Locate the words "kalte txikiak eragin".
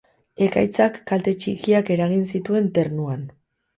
1.11-2.25